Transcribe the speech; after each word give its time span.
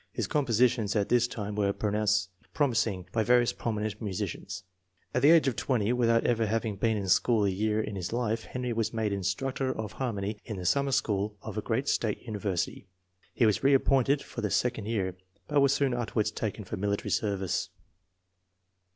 His 0.11 0.25
compositions 0.25 0.95
at 0.95 1.09
this 1.09 1.27
time 1.27 1.53
were 1.53 1.71
pronounced 1.71 2.31
promising 2.55 3.05
by 3.11 3.21
various 3.23 3.53
prominent 3.53 4.01
musi 4.01 4.23
cians. 4.23 4.63
At 5.13 5.21
the 5.21 5.29
age 5.29 5.47
of 5.47 5.53
0, 5.59 5.93
without 5.93 6.25
ever 6.25 6.47
having 6.47 6.75
been 6.77 6.97
in 6.97 7.07
school 7.07 7.45
a 7.45 7.49
year 7.51 7.79
in 7.79 7.95
his 7.95 8.11
life, 8.11 8.45
Henry 8.45 8.73
was 8.73 8.95
made 8.95 9.13
Instructor 9.13 9.71
of 9.71 9.91
Harmony 9.91 10.37
in 10.43 10.57
the 10.57 10.65
summer 10.65 10.91
school 10.91 11.35
of 11.43 11.55
a 11.55 11.61
great 11.61 11.87
state 11.87 12.19
university. 12.23 12.87
He 13.35 13.45
was 13.45 13.63
reappointed 13.63 14.23
for 14.23 14.41
a 14.43 14.49
second 14.49 14.87
year, 14.87 15.15
but 15.47 15.61
was 15.61 15.71
soon 15.71 15.93
afterwards 15.93 16.31
taken 16.31 16.63
for 16.63 16.77
military 16.77 17.11
service. 17.11 17.69